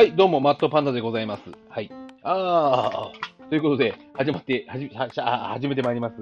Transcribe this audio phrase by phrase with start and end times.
[0.00, 1.42] はい、どうも、マットパンダでございます。
[1.68, 1.92] はい。
[2.22, 4.88] あー、ということで、始まって、はじ
[5.20, 6.14] 始めてまいります。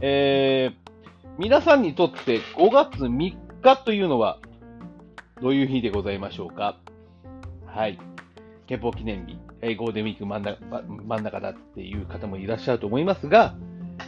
[0.00, 0.90] えー、
[1.36, 4.38] 皆さんにとって5月3日というのは、
[5.42, 6.78] どういう日でございましょうか？
[7.66, 7.98] はい。
[8.68, 13.56] 憲法記念日、えーゴールデンウィーク真ん中ば真ん中だっていう方もいらっしゃると思いますが、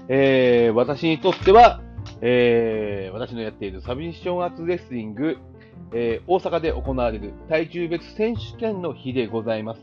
[0.08, 1.82] えー、私にとっては、
[2.20, 5.38] えー、私のやっているサブミッションアーツレスリング、
[5.92, 9.82] えー大阪で行われる体重別選手権の日でございます。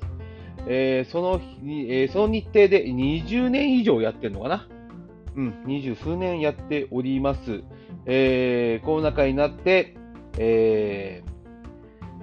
[0.68, 4.68] えーその日、えーその日程で20年以上やってるのかな？
[5.36, 7.64] うん、二十数年やっております。
[8.06, 9.96] えーコロナ禍になって、
[10.38, 11.34] えー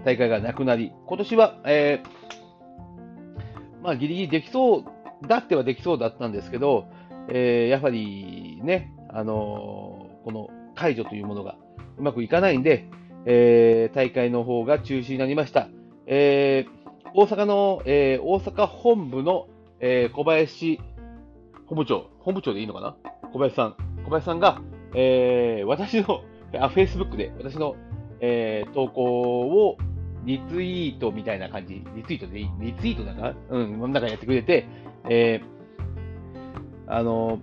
[0.04, 4.84] 大会がなくなり、今年は、えーまあ、ギリギリできそう
[5.28, 6.86] だってはできそうだったんですけど、
[7.28, 11.56] えーやはりね、あのーこの解除というものが
[11.98, 12.88] うまくいかないんで、
[13.26, 15.68] えー大会の方が中止になりました。
[16.06, 16.80] えー
[17.12, 19.48] 大阪の、えー大阪本部の、
[19.80, 20.80] えー小林
[21.66, 22.96] 本部長、本部長でいいのかな？
[23.32, 23.76] 小林さん。
[24.04, 24.60] 小林さんが、
[24.94, 26.22] えー私の、
[26.54, 27.76] あ、Facebook で私の、
[28.20, 29.76] えー投稿を
[30.24, 32.48] リツイートみたいな感じ、リツイートでいい？
[32.60, 33.34] リツイートだから？
[33.50, 34.66] うん、なんかやってくれて、
[35.08, 37.40] えーあの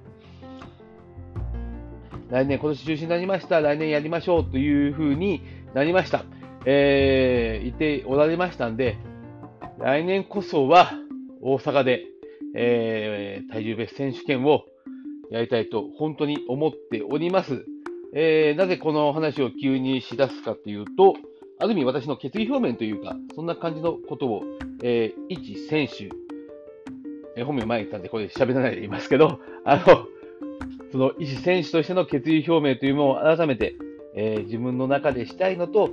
[2.30, 5.41] 来年、今年中止になりました、来年やりましょうというふうに
[5.78, 6.25] なりました。
[6.66, 8.97] えー、言っておられましたんで、
[9.78, 10.92] 来年こそは
[11.39, 12.06] 大阪で、
[12.56, 14.64] えー体重別選手権を
[15.30, 17.64] やりたいと本当に思っております。
[18.16, 21.14] えーなぜこの話を急にしだすかというと、
[21.59, 24.42] ある意味私の決意表明というか、そんな感じのことを、
[24.81, 26.09] えー一選手、
[27.36, 30.08] えー本名前言ったんでこれ喋らないで言いますけど、あの、
[30.92, 33.75] その一選手としての決意表明というものを改めて、
[34.17, 35.91] えー自分の中でしたいのと、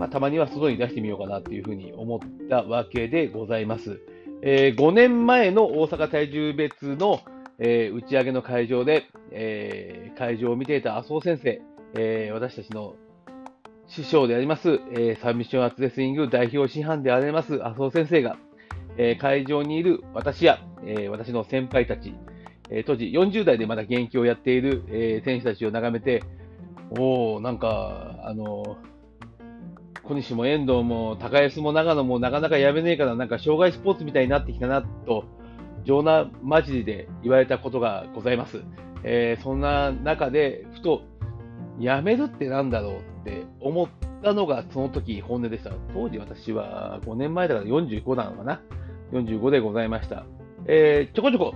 [0.00, 4.00] まあ、たまには外に出してみようかなというふうに思ったわけでございます。
[4.42, 7.20] えー5年前の大阪体重別の、
[7.58, 11.62] えー打ち上げの会場で、えー会場を見ていた麻生先生、
[11.94, 12.94] え私たちの
[13.86, 18.36] 師匠であります、えサブミッションアーツレスリング代表師範であります麻生先生が、
[18.96, 22.14] え会場にいる私や、え私の先輩たち、
[22.70, 26.22] え当時40代でまだ現役をやっている、え選手たちを眺めて、
[26.98, 28.76] おー、なんか、あの
[30.02, 35.24] 小西も遠藤も高安も長野もなかなかやめねえから、なんか障害スポーツみたいになってきたなと、
[35.84, 38.62] 情なマジで言われたことがございます。
[39.04, 41.02] えーそんな中で、ふと、
[41.78, 43.88] やめるってなんだろうって思っ
[44.22, 45.70] たのがその時本音でした。
[45.94, 48.60] 当時私は5年前だから45なのかな
[49.12, 50.26] ?45 でございました。
[50.66, 51.54] えーちょこちょこ、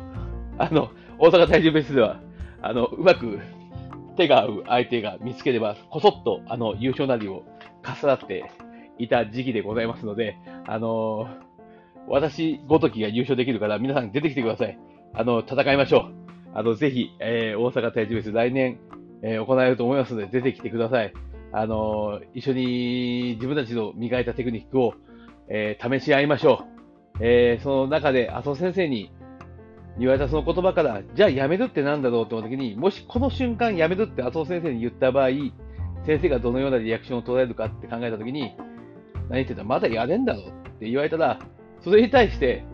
[0.58, 2.20] あの、大阪体重別では、
[2.62, 3.38] あの、うまく
[4.16, 7.44] 手が合う相手が見つければ、こそっと、あの、優勝なりを
[7.82, 8.50] かすらって
[8.98, 11.46] いた時期でございますので、あのー
[12.08, 14.78] 私ごときが優勝できるから、皆さん出てきてください。
[15.12, 16.12] あの、戦いましょう。
[16.54, 18.78] あの、ぜひ、えー大阪体重別来年、
[19.22, 21.12] えー行われると思いますので、出てきてください。
[21.52, 24.94] あのー一緒に自分たちの磨いたテクニックを、
[25.48, 26.64] え試し合いましょ
[27.20, 27.24] う。
[27.24, 29.10] えその中で、麻生先生に
[29.98, 35.28] 言われたその言葉から、じゃあやめるってなんだろうと思った時に、もしこの瞬間やめるって麻生先生に言った場合、
[36.04, 38.52] 先生がどのようなリアクションを取られるかって考えた時に、
[39.28, 40.48] 何言ってんだ、まだやれんだろうっ
[40.78, 41.40] て言われたら、
[41.82, 42.64] それに対して、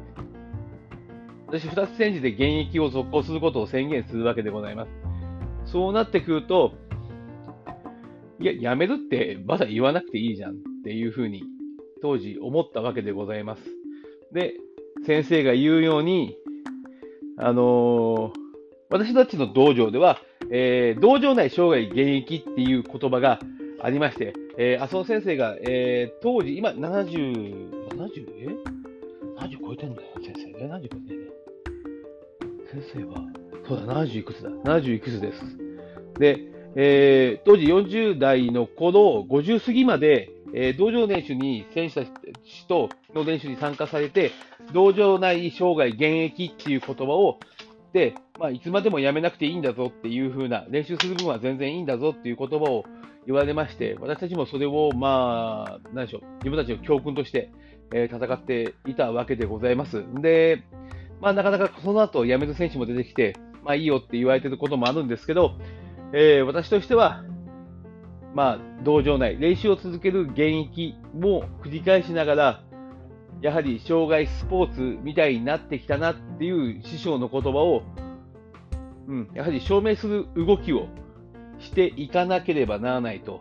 [1.46, 4.90] 私二つ戦時で現役を続行することを宣言するわけでございます。
[5.66, 6.72] そうなってくると、
[8.40, 11.44] いや、やめるってまだ言わなくていいじゃんっていうふうに
[12.00, 13.62] 当時思ったわけでございます。
[14.32, 14.54] で、
[15.06, 16.36] 先生が言うように、
[17.42, 18.42] あのー
[18.90, 20.18] 私たちの道場では、
[20.50, 23.40] えー道場内生涯現役っていう言葉が
[23.80, 28.26] ありまして、えー、麻生先生が、えー当時、今70、70?
[28.38, 28.48] え
[29.38, 30.62] ?70 超えてんだよ、先生。
[30.62, 31.26] え、70超えてんね。
[32.70, 33.14] 先生は、
[33.66, 34.50] そうだ、70いくつだ。
[34.50, 35.40] 70いくつです。
[36.18, 36.38] で、
[36.76, 42.10] えー当時40代の頃、50過ぎまで、えー道場練習に選手たち
[42.68, 44.32] との練習に参加されて、
[44.72, 46.02] 道場内生涯現
[46.32, 47.38] 役っていう言葉を、
[47.92, 52.84] で、まあ、いつまでもやめなくていいんだぞっていう風な、練習する分は全然いいんだぞっていう言葉を
[53.26, 57.50] 言われまして、私たちもそれを、まあ、なんでしょう、自分たちの教訓として、
[57.94, 60.02] えー戦っていたわけでございます。
[60.20, 60.62] で、
[61.20, 65.58] まあ、なかなかその後辞める選手も出てきて、まあ、いいよって言われてることもあるんですけど、
[66.14, 67.22] えー私としては、
[68.34, 72.62] まあ、道場内、練習を続ける現役も繰り返しながら、
[73.40, 77.82] やはり障害スポーツみたいになってきたなっていう師匠の言葉を、
[79.08, 80.86] うん、やはり証明する動きを
[81.58, 83.40] していかなければならないと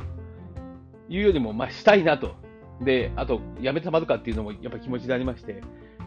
[1.08, 2.36] いうよりも、まあ、したいなと
[2.84, 5.62] で、あと、やめたまるかっていうのもやっぱ気持ちでありまして、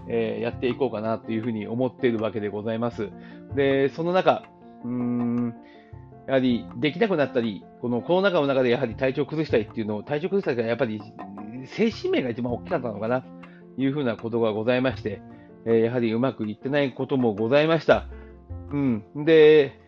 [0.09, 3.11] えー、やっていこうかなというふうに思っているわけでございます。
[3.55, 4.45] で、その中、
[4.85, 5.55] うーん、
[6.27, 11.01] やはりできなくなったり、このコロナ禍の中でやはり体調崩したりっていうのを、体調崩したりがやっぱり
[11.67, 13.29] 精神面が一番大きかったのかな、と
[13.77, 15.21] いうふうなことがございまして、
[15.67, 18.07] えー、やはりうまくいってないこともございました。
[18.71, 19.25] うん。
[19.25, 19.81] で、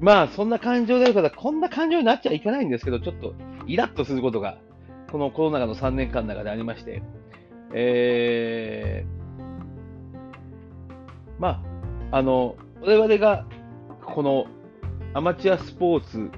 [0.00, 3.34] まあ、そんな感情であるから、こんな感情になっちゃいけないんですけど、ちょっと
[3.66, 4.58] イラッとすることが、
[5.10, 7.02] このコロナ禍の3年間の中でありまして、
[7.72, 9.40] えー、
[11.40, 11.62] ま
[12.10, 13.46] あ、あの、我々が、
[14.04, 14.46] この
[15.14, 16.28] アマチュアスポーツ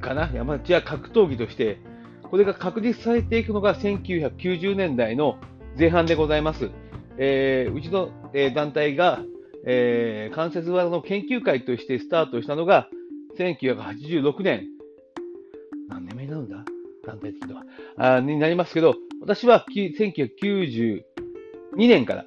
[0.00, 1.80] かな、アマチュア格闘技として、
[2.22, 5.38] これが確立されていくのが1990年代の
[5.78, 6.70] 前半でございます。
[7.16, 9.22] えー、うちの、えー、団体が、
[9.64, 12.88] えー、関節技の研究会としてスタートしたのが
[13.38, 14.66] 1986年。
[15.88, 16.64] 何年目になるんだ？
[17.06, 17.62] 団体的には。
[17.96, 21.02] あになりますけど、私は1992
[21.76, 22.26] 年から、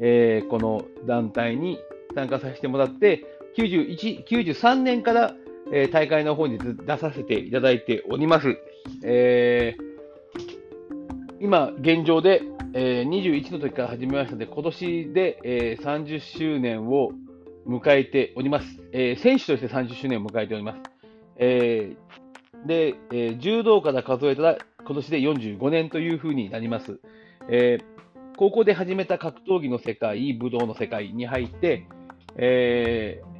[0.00, 1.78] えー、この団体に
[2.16, 5.34] 参加させてもらって、91 93年から、
[5.72, 8.58] えー、大会の方に出させていただいております。
[9.02, 12.42] えー、今、現状で、
[12.74, 17.12] えー、21の時から始めましたので、今年で、えー、30周年を
[17.66, 18.66] 迎えております。
[18.92, 20.78] えー、選手として30周年を迎えております。
[21.36, 27.00] えー、で、えー、柔道から数えたら今年で45年というふうになります。
[27.48, 31.86] えー、高校で始めた格闘技の世界、武道の世界に入って、
[32.36, 33.35] えー、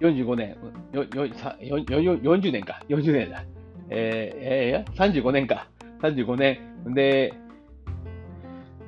[0.00, 0.56] 45年、
[0.92, 3.44] よよよ40年か、40年だ。
[3.90, 5.68] えー、えー、35年か、
[6.02, 6.58] 35年。
[6.94, 7.34] で、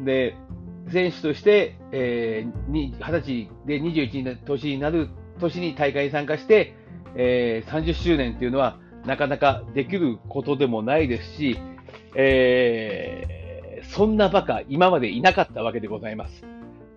[0.00, 0.36] で、
[0.90, 5.08] 選手として、えー、20歳で21年になる
[5.38, 6.74] 年に大会に参加して、
[7.16, 11.58] えー、30周年というのはなかなかできることでもないですし、
[12.14, 16.49] えー、そんなバカ、今までいなかったわけでございます。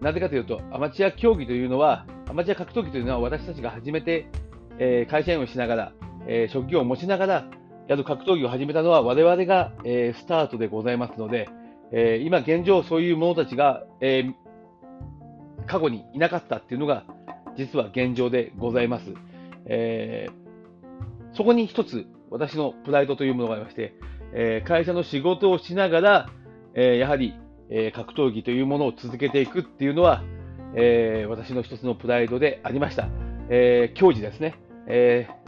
[0.04, 4.28] なぜかというと、アマチュア競技というのは、アマチュア格闘技というのは私たちが初めて、
[4.78, 5.94] えー、会社員をしながら、
[6.28, 7.46] えー、職業を持ちながら、
[7.88, 11.50] やる格闘技を始めたのは我々が、えー、スタートでございますので、
[11.92, 14.34] えー、今現状そういう者たちが、えー、
[15.66, 17.06] 過去にいなかったっていうのが
[17.58, 19.14] 実は現状でございます。
[19.66, 23.94] えー、そこに一つ私のプライドというものがありまして、
[24.34, 26.30] えー、会社の仕事をしながら、
[26.74, 27.36] えー、やはり、
[27.70, 30.24] えー、格闘技というものを続けていくっていうのは、
[30.76, 33.08] えー、私の一つのプライドでありました。
[33.50, 34.56] えー、教授ですね。
[34.88, 35.44] えー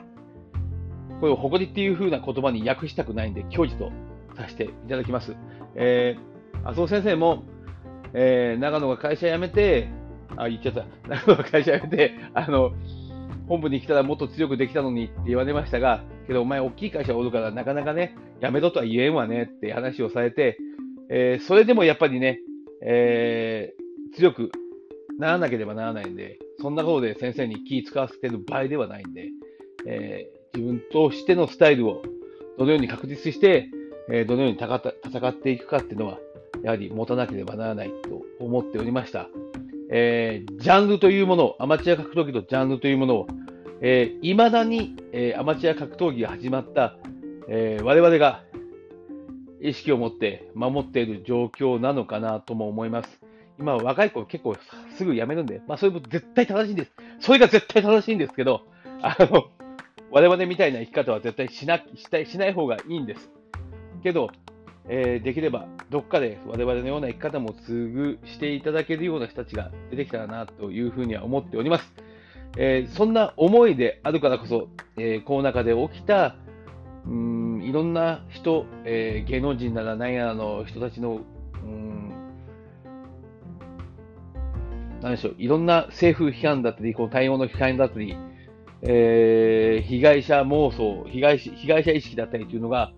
[1.19, 3.91] これを誇りっていう風な言葉に訳したくないんで、教授と
[4.35, 5.35] させていただきます。
[5.75, 7.43] えー、麻生先生も、
[8.13, 9.89] えー、長野が会社辞めて、
[10.35, 10.85] あ、言っちゃった。
[11.07, 12.73] 長野が会社辞めて、あの、
[13.47, 20.57] 本部に来たらもっと強くできたのにって言われましたが、けどお前大きい会社おるからなかなかね、辞めろとは言えんわねって話をされて、
[21.09, 22.39] えー、それでもやっぱりね、
[22.81, 24.51] えー、強く
[25.19, 29.29] ならなければならないんで、そんなことで先生に気使わせてる場合ではないんで、
[29.87, 32.01] え自分としてのスタイルを
[32.57, 33.69] どのように確実して、
[34.11, 36.19] えどのように戦っていくかっていうのは、
[36.63, 39.29] やはり持たなければならないと思っておりました。
[39.89, 43.27] えー、ジャンルというものを、アマチュア格闘技とジャンルというものを、
[43.81, 46.97] えー、未だに、えー、アマチュア格闘技が始まった、
[47.47, 48.43] えー、我々が
[49.61, 53.21] 意識を持って守っている状況なのかなとも思います。
[53.57, 54.55] 今は若い子結構
[54.97, 56.91] すぐ辞めるんで、まあそれも絶対正しいんです。
[57.19, 58.61] それが絶対正しいんですけど、
[59.01, 59.45] あの、
[60.11, 63.29] 我々みたいな生き方は絶対しなしたいしない方がいいんです。
[64.03, 64.29] けど、
[64.87, 71.93] えー、できればどっかで我々のような生き方も継ぐしていただけるような人たちが出てきたらなというふうには思っております。
[72.57, 76.35] えー、そんな思いであるからこそ、えー、コロナ禍で起きた
[77.05, 81.21] うんいろんな人、えー、芸能人なら何やらの人たちの
[81.63, 82.13] うん
[85.01, 88.15] 何でしょういろんな政府批判だったり、この対応の批判だったり、
[88.81, 92.91] えー、被害者妄想被害、被害者意識だったりというのが、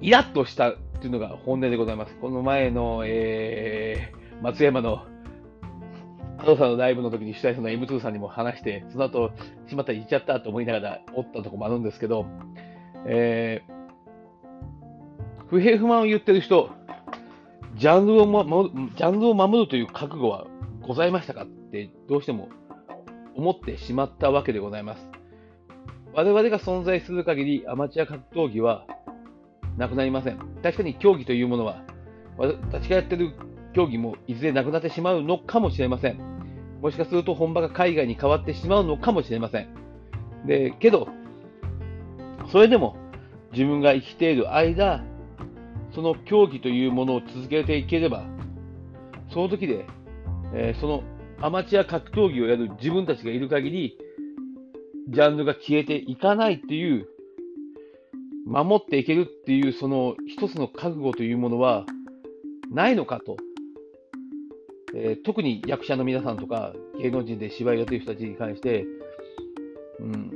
[0.00, 2.14] イラッとしたというのが本音でございます。
[2.20, 5.04] この前の、えー、松山の
[6.38, 9.32] 加藤さんのライブの時に主催者の M2 さんにも話して、その後、
[9.68, 12.26] しまった言っちゃったと思いながらおったとこもあるんですけど、
[13.06, 16.70] えー、不平不満を言ってる人、
[17.76, 20.46] ジャンルを、ま、ジャンルを守るという覚悟は
[20.82, 22.48] ございましたかってどうしても
[23.34, 25.08] 思ってしまったわけでございます。
[26.14, 28.86] 我々が存在する限りアマチュア格闘技は
[29.76, 30.38] なくなりません。
[30.62, 31.82] 確かに競技というものは、
[32.38, 33.32] 私がやってる
[33.74, 36.18] 競技もいずれなくなってしまうのかもしれません。
[36.80, 39.68] もしかすると本場が海外に変わってしまうのかもしれません。
[40.46, 41.08] で、けど、
[42.50, 42.96] それでも、
[43.52, 45.04] 自分が生きている間、
[45.94, 48.24] その競技というものを続けていければ、
[49.32, 49.86] その時で、
[50.52, 51.02] えー、その
[51.40, 53.98] アマチュア格闘技をやる自分たちがいる限り、
[55.08, 57.06] ジャンルが消えていかないっていう、
[58.46, 61.86] 守っていけるっていう、その一つの覚悟というものは
[62.70, 63.36] ないのかと。
[64.96, 68.86] えー、特に役者の皆さんとか芸能人で芝居をやっている人たちに関して、
[69.98, 70.30] うん、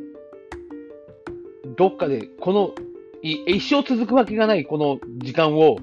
[1.78, 2.74] どっかでこの
[3.22, 5.78] 一生続くわけがないこの時間を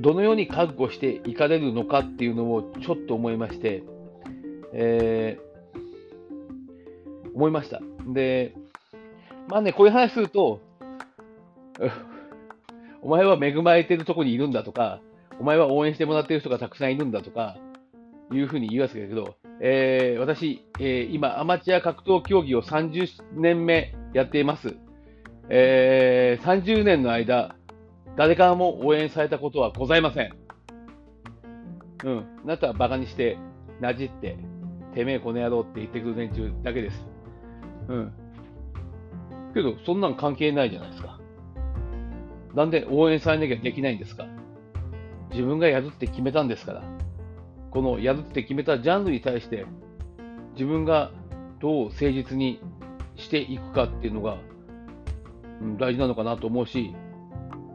[0.00, 3.84] どのように覚悟していかれるのかっていうのをちょっと思いまして、
[4.72, 7.80] えー、思いました。
[8.08, 8.54] で、
[9.48, 10.60] まあね、こういう話すると、
[13.00, 15.00] お前は恵まれてるとこにいるんだとか、
[15.40, 17.56] お前は応援してもらってる人がたくさんいるんだとか、
[18.32, 24.76] いうふうに言いますけど、えー、私、えー、今、アマチュア格闘競技を30年目やっています。
[25.48, 27.56] えー、30年の間、
[28.16, 30.36] 誰からも応援されたことはございません。
[32.04, 32.18] うん。
[32.44, 33.38] あなたは馬鹿にして、
[33.80, 34.36] なじって、
[34.94, 37.06] てめえこの野郎って言ってくる連中だけです。
[37.88, 38.12] うん。
[39.54, 41.18] けど、そんなん関係ないじゃないですか。
[42.54, 44.26] なんで応援されなきゃできないんですか
[45.30, 46.82] 自分がやるって決めたんですから。
[47.70, 49.66] このやるって決めたジャンルに対して、
[50.54, 51.10] 自分が
[51.60, 52.60] どう誠実に
[53.16, 54.38] していくかっていうのが、
[55.78, 56.94] 大事なのかなと思うし、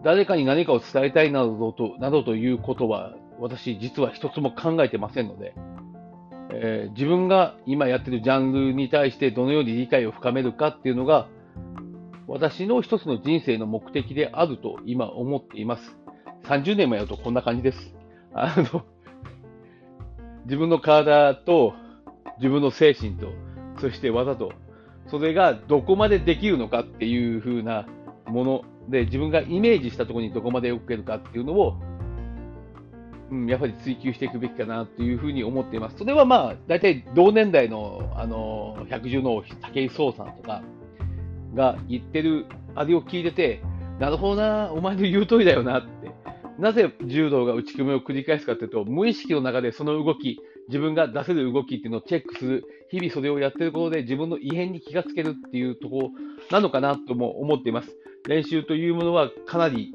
[0.03, 5.53] 誰かに何かを伝えたいなどとなどということは、私、実は一つも考えてませんので、
[6.53, 11.27] えー、自分が今やってるジャンルに対してどのように理解を深めるかっていうのが、
[12.27, 15.97] 私の一つの人生の目的であると今思っています。
[16.43, 17.93] 30年もやるとこんな感じです。
[18.33, 18.83] あの、
[20.45, 21.73] 自分の体と、
[22.37, 23.27] 自分の精神と、
[23.79, 24.53] そして技と、
[25.07, 27.87] それがどこまでできるのかっていう風な
[28.27, 31.75] もので、自分がイメージしたところにどこまで動けるかっていうのを、
[33.31, 35.97] うん、やっぱり追求していくべきかなというふうに思っています。
[35.97, 40.61] それはまあ、大体同年代の、あの、百獣の武井壮さんとか
[41.55, 42.45] が言ってる、
[42.75, 43.61] あれを聞いてて、
[43.99, 46.11] なるほどな、お前の言う通りだよなって。
[46.59, 56.11] なぜ柔道が打ち組みを繰り返すかというと、無意識の中でその動き、自分が出せる動きっていうのをチェックする、日々それをやってることで自分の異変に気がつけるっていうところ
[56.51, 57.95] なのかなとも思っています。
[58.27, 59.91] 練習というものはかなり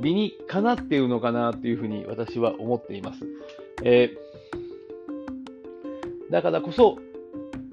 [0.00, 3.26] 理にかなっているのかなというふうに私は思っています。
[3.82, 6.98] えー、だからこそ、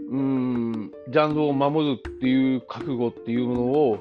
[0.09, 3.97] うーん、ジャンルを守るっていう覚悟っていうものを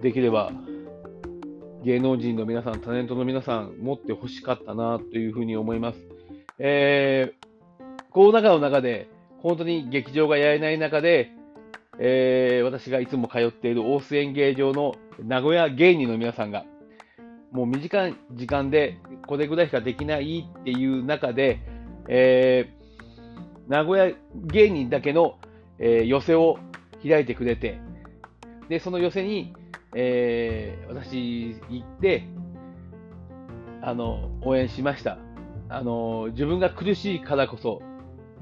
[0.00, 0.52] できれば
[1.84, 5.98] 芸能人の皆さん、タレントの皆さん、持ってほしかったなというふうに思います。
[6.58, 9.08] えー、コロナ禍の中で、
[9.38, 11.30] 本当に劇場がやれない中で、
[11.98, 16.64] えー、私がいつも通っている大須演芸場の名古屋芸人の皆さんが、
[17.50, 21.60] もう短い時間でこれぐらいしかできないっていう中で、
[22.08, 24.14] えー、名古屋
[24.52, 25.38] 芸人だけの、
[25.78, 26.58] えー、寄せを
[27.02, 27.80] 開いてくれて、
[28.68, 29.54] で、その寄せに、
[29.94, 32.24] えー、私行って、
[33.82, 35.18] あの、応援しました。
[35.68, 37.82] あの、自分が苦しいからこそ、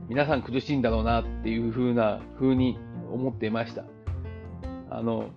[0.09, 2.78] 皆さん苦しいんだろうなっていう風な風に
[3.12, 3.85] 思っていました。
[4.90, 5.31] あの、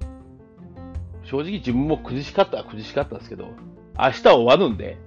[1.23, 3.49] 正直自分も苦しかったは苦しかったですけど、
[3.97, 4.97] 明日終わるんで、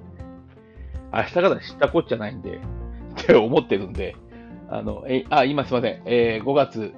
[1.12, 2.60] 明日から知ったこっちゃないんで、
[3.22, 4.16] って思ってるんで、
[4.68, 6.94] あの、え、あ、今すいません、えー、5月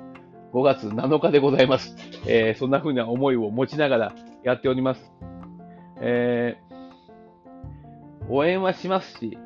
[0.52, 1.96] 5月7日でございます。
[2.26, 5.12] えー、そんな風な思いを持ちながらやっております。
[6.00, 9.38] えー、応援はしますし、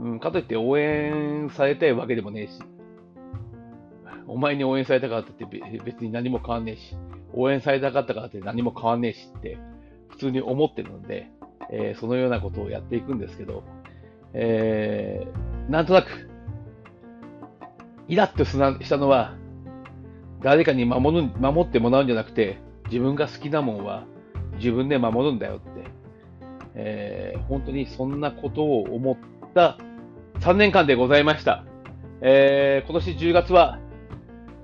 [0.00, 2.58] うん、かといって応援されたいわけでもねえし、
[4.26, 5.44] お前に応援されたからって
[5.84, 6.96] 別に何も変わんねえし、
[7.32, 9.58] 応援されたかったからって何も変わんねえしって
[10.08, 11.30] 普通に思ってるので、
[11.70, 13.64] えー、そのようなことをやっていくんですけど、
[14.32, 16.08] えー、なんとなく、
[18.08, 19.36] イラッとしたのは、
[20.42, 24.06] 誰かに守る守ってもらうんじゃなくて、自分が好きなもんは
[24.58, 25.90] 自分で守るんだよって、
[26.74, 29.16] えー、本当にそんなことを思っ
[29.54, 29.78] た
[30.40, 31.64] 3年間でございました。
[32.20, 33.78] えー、今年10月は、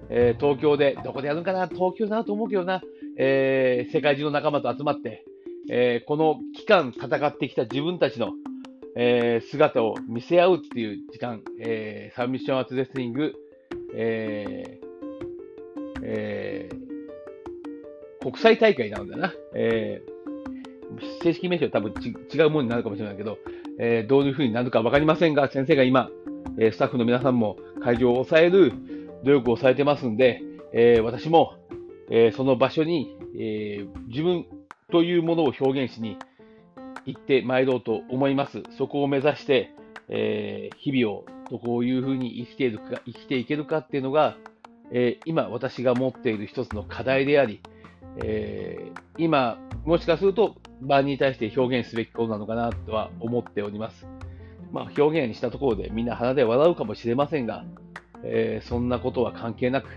[0.09, 2.83] えー、東京で、どこでやるんかな東京だなと思うけどな、
[3.19, 5.25] えー、世界中の仲間と集まって、
[5.71, 8.33] えー、この期間戦ってきた自分たちの、
[8.97, 13.35] えー、姿を見せ合うっていう時間、えー、サブミッションアーツレスリング、
[13.95, 14.92] えー、
[18.23, 19.35] 国際大会なんだな。
[19.55, 21.93] えー、正式名称は多分
[22.33, 23.39] 違うものになるかもしれないけど、
[23.79, 26.11] えー、どういうふうになるかわかりませんが、先生が今、
[26.59, 28.73] えー、スタッフの皆さんも会場を抑える
[29.25, 31.55] 努力をされてますんで、えー、私も、
[32.11, 34.47] えー、その場所に、えー、自分
[34.91, 36.19] というものを表現しに
[37.07, 38.63] 行ってまいろうと思います。
[38.77, 39.73] そこを目指して、
[40.09, 41.25] えー、日々を
[41.65, 44.37] どういうふうに生きているか、生きていけるかっていうのが、
[44.95, 47.63] え今私が持っている一つの課題であり、
[48.17, 54.07] え今、もしかすると万に対して表現すべきことなのかなとは思っております。
[54.73, 57.65] まあ、表現したところでみんな鼻で笑うかもしれませんが、
[58.25, 59.89] えー、そんなことは関係なく、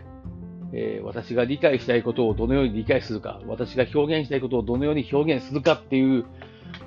[0.73, 6.25] えー、私が理解したいことをどのように理解するか、私が表現したいことをどのように表現するかっていう、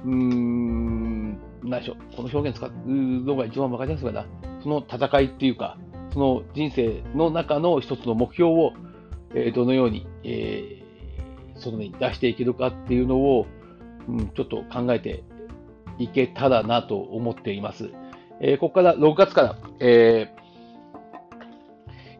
[0.05, 4.27] うーん、何でしょう、この表現使うのが一番わかりやすいかな。
[4.63, 5.79] その戦いっていうか、
[6.13, 8.73] その人生の中の一つの目標を、
[9.35, 10.78] えー、どのように、えー、
[11.59, 13.47] 外に出していけるかっていうのを、
[14.09, 15.23] うん、ちょっと考えて
[15.99, 17.91] いけたらなと思っています。
[18.41, 20.39] えー、ここから6月から、えー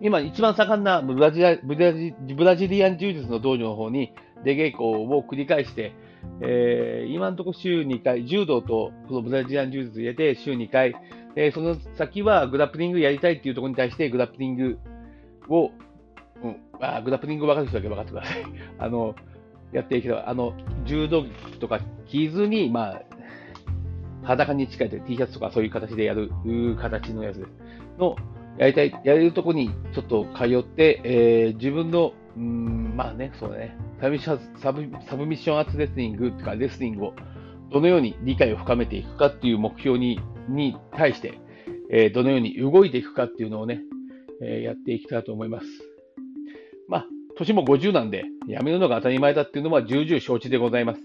[0.01, 4.13] 今一番盛んなブラジブラジブラジリアン柔術の道場の方に
[4.45, 5.93] 出稽古を繰り返して、
[6.41, 10.95] えー、今のところ週2回、柔道とそのブラジリアン柔術入れて週2回、
[11.35, 14.79] えー、その先はグラップリングやりたいっていうところに対してグラップリング
[15.49, 15.73] を、
[16.45, 18.45] うん、あグラップリング分かる人だけ分かってください。
[18.79, 19.17] あの
[19.73, 23.03] やっていけば、あの柔道着とか着ずに、まあ、
[24.23, 26.31] 裸に近いという T シャツとかそういう形でやる
[26.81, 27.47] 形のやつ
[27.99, 28.17] の、
[28.59, 37.15] やりたい、やれるとこにちょっと通って、えー、自分の、うん、まあね、そうだね、サブミッションサブサブミッションアーツレスリングとかレスリングを
[37.71, 41.39] どのように理解を深めていくかっていう目標にに対して、
[41.91, 43.81] えー、どのように動いていくかっていうのをね、
[44.43, 45.67] えー、やっていきたいと思います。
[46.89, 47.07] まあ、
[47.39, 51.01] 年も50なんで、やめるのが当たり前だっていうのは重々承知でございます。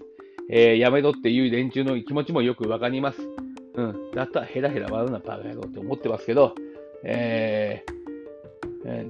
[0.50, 3.20] えー、やめろっていう連中の気持ちもよくわかります。
[3.74, 4.10] うん。
[4.14, 6.54] だったらヘラヘラ笑うな、バカ野郎って思ってますけど、
[7.04, 7.94] えー、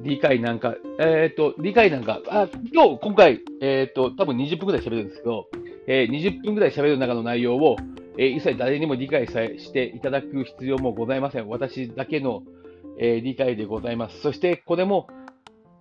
[0.02, 5.48] 理解なんか、えっ、ー、と、理解なんか、あ、今日、今回、えっ、ー、と、多分20分くらい喋るんですけど、
[5.86, 7.76] えー、20分くらい喋る中の内容を、
[8.16, 11.48] えー、一切誰にも理解さえしていただく必要もございません。
[11.48, 12.42] 私だけの、
[12.98, 14.20] えー、理解でございます。
[14.20, 15.08] そして、これも、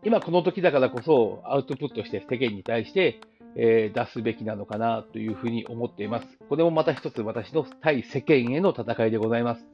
[0.05, 3.21] 今この時だからこそ、アウトプットして世間に対して、
[3.55, 6.27] え、出すべきなのかなというふうに思っています。
[6.49, 9.65] これもまた一つ私の対世間への戦いでございます。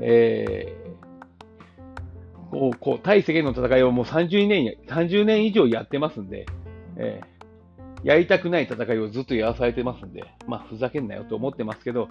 [0.00, 1.08] えー
[2.50, 6.46] こう、こう、対世間の戦いをもう30年、30年以上やってますんで、
[6.96, 12.08] えー、やりたくない戦いをずっとやらされてますんで、まあ、ふざけんなよと思ってますけど、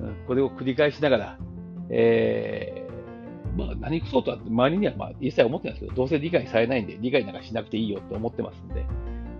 [0.00, 1.38] うん、これを繰り返しながら、
[1.90, 2.79] えー、
[3.66, 8.86] まあ、何くそとは、周りにはまあ、一切思ってないですけど、どうせ理解されないんで、理解なんかしなくていいよって思ってますんで、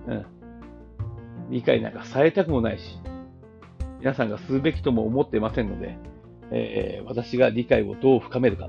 [0.08, 0.26] うん。
[1.50, 2.98] 理解なんかされたくもないし、
[4.00, 5.98] 皆さんがするべきとも思ってませんので、
[6.52, 8.68] えー、私が理解をどう深めるか、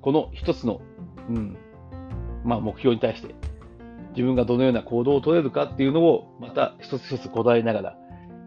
[0.00, 0.80] この一つの
[1.28, 1.56] うん、
[2.44, 3.34] まあ、目標に対して
[4.10, 7.98] 自分がどのような行動を取れるかっていうのをまた一つ一つこだわりながら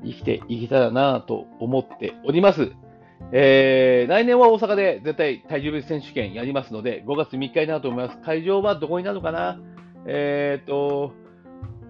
[0.03, 2.71] 生きていけたらなと思っております。
[3.31, 8.19] えー、来年は大阪で絶対体重別選手権やりますので、5月3日になると思います。
[8.21, 9.59] 会場はどこになるのかな？
[10.07, 11.13] えっ、と、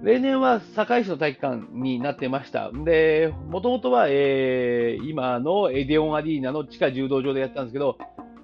[0.02, 2.72] 例年は堺市の体育館になってました。
[2.72, 7.98] で、もともとは、えー、今のエディオンアリーナの地下柔道場でやったんですけど、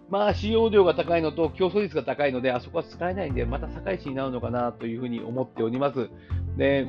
[0.09, 6.09] まあ、使用量が高いのと競争率が高いので、あそこは使えないんで、また堺市になるのかなというふうに思っております。
[6.57, 6.87] で、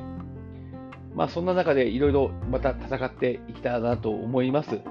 [1.15, 4.81] まあ、そんな中でいろいろまた戦っていきたいなと思います。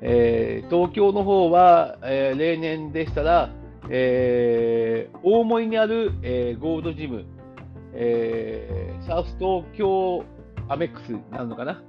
[0.00, 3.50] えー、東京の方は、えー、例年でしたら、
[3.90, 7.24] えー、大森にある、えー、ゴールドジム、
[7.94, 10.24] えー、サウス東京
[10.68, 11.82] アメックスなのかな、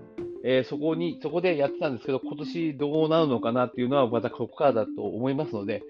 [0.43, 5.83] えー、そこに、そこでやってたんですけど、今年どうなるのかなっていうのは、またここからだと思いますので、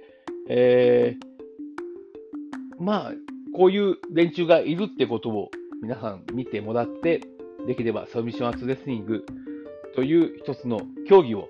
[0.50, 3.14] えー、まあ、
[3.56, 5.52] こういう連中がいるってことを
[5.82, 7.22] 皆さん見てもらって、
[7.68, 9.26] できればサブミッションアーツレスリング
[9.96, 11.50] という一つの競技を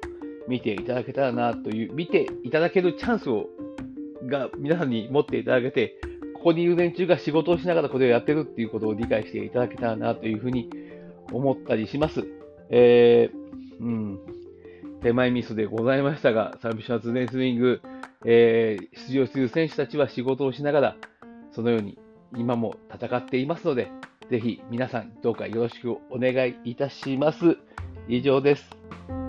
[0.49, 3.47] 見ていただけたらなという、見ていただけるチャンスを
[4.25, 5.95] が皆さんに持っていただけて、
[6.33, 10.69] ここにいる連中が仕事をしながらこれをやってるっていうことを理解していただけたらなというふうに
[11.31, 12.25] 思ったりします。
[12.69, 14.19] えー、うん、
[15.01, 17.81] 手前ミスでございましたが、サービスシャツレスリング、
[18.25, 20.95] えー、出場する選手たちは仕事をしながら、
[21.51, 21.97] そのように
[22.35, 23.91] 今も戦っていますので、
[24.29, 27.57] ぜひ皆さんどうかよろしくお願いいたします。
[28.07, 29.28] 以上です。